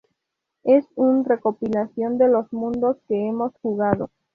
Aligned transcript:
Es 0.63 0.83
un 0.95 1.25
recopilación 1.25 2.17
de 2.17 2.27
los 2.27 2.51
mundos 2.51 2.97
que 3.07 3.27
hemos 3.27 3.53
jugado. 3.61 4.09